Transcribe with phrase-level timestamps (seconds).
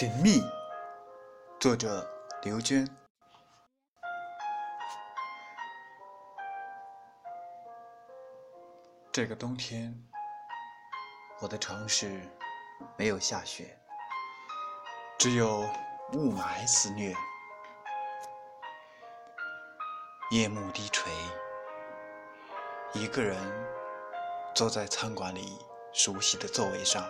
[0.00, 0.42] 寻觅，
[1.60, 2.10] 作者
[2.42, 2.88] 刘娟。
[9.12, 9.94] 这个冬天，
[11.42, 12.26] 我的城市
[12.96, 13.78] 没有下雪，
[15.18, 15.68] 只有
[16.14, 17.14] 雾霾肆虐。
[20.30, 21.12] 夜幕低垂，
[22.94, 23.36] 一个人
[24.54, 25.58] 坐在餐馆里
[25.92, 27.06] 熟悉的座位上，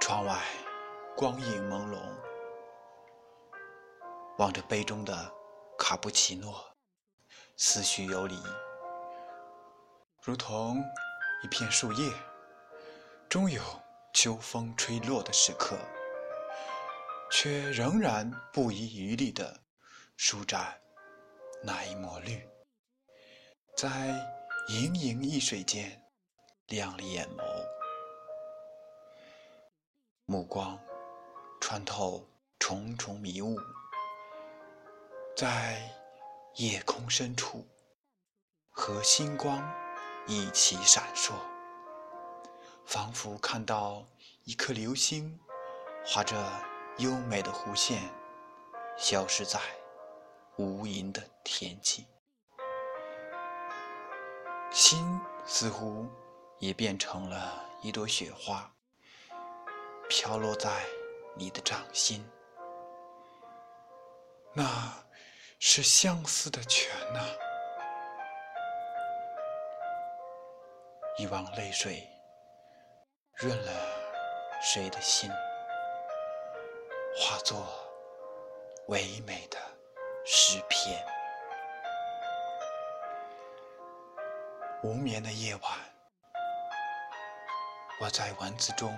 [0.00, 0.40] 窗外。
[1.14, 1.98] 光影朦胧，
[4.38, 5.32] 望着杯中的
[5.78, 6.64] 卡布奇诺，
[7.56, 8.34] 思绪游离，
[10.22, 10.82] 如同
[11.44, 12.12] 一片树叶，
[13.28, 13.62] 终有
[14.14, 15.76] 秋风吹落的时刻，
[17.30, 19.60] 却仍然不遗余力地
[20.16, 20.80] 舒展
[21.62, 22.48] 那一抹绿，
[23.76, 23.88] 在
[24.68, 26.02] 盈盈一水间
[26.68, 27.44] 亮了眼眸，
[30.24, 30.76] 目光。
[31.62, 32.26] 穿透
[32.58, 33.56] 重重迷雾，
[35.36, 35.80] 在
[36.56, 37.64] 夜空深处
[38.68, 39.62] 和星光
[40.26, 41.34] 一起闪烁，
[42.84, 44.04] 仿佛看到
[44.42, 45.38] 一颗流星
[46.04, 46.36] 划着
[46.98, 48.02] 优美的弧线，
[48.98, 49.60] 消失在
[50.56, 52.06] 无垠的天际。
[54.72, 56.08] 心似乎
[56.58, 58.74] 也变成了一朵雪花，
[60.08, 60.84] 飘落在。
[61.34, 62.24] 你的掌心，
[64.54, 64.64] 那
[65.58, 67.20] 是相思的泉呐！
[71.18, 72.08] 一汪泪水
[73.36, 73.72] 润了
[74.60, 75.30] 谁的心，
[77.16, 77.66] 化作
[78.88, 79.58] 唯美的
[80.24, 81.04] 诗篇。
[84.82, 85.62] 无眠的夜晚，
[88.00, 88.92] 我在文字中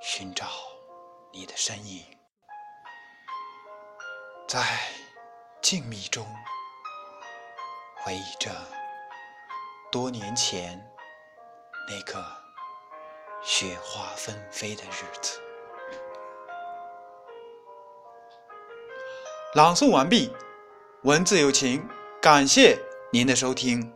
[0.00, 0.46] 寻找。
[1.38, 2.02] 你的身影，
[4.48, 4.58] 在
[5.60, 6.26] 静谧中
[7.98, 8.50] 回忆着
[9.92, 10.82] 多年前
[11.90, 12.24] 那个
[13.42, 15.38] 雪花纷飞的日子。
[19.54, 20.34] 朗诵完毕，
[21.02, 21.86] 文字有情，
[22.22, 22.78] 感谢
[23.12, 23.95] 您的收听。